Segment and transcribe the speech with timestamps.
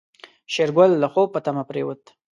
[0.53, 2.01] شېرګل د خوب په تمه پرېوت.